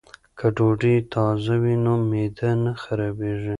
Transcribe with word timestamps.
که 0.37 0.45
ډوډۍ 0.55 0.95
تازه 1.13 1.53
وي 1.61 1.75
نو 1.83 1.93
معده 2.09 2.49
نه 2.63 2.73
خرابیږي. 2.81 3.49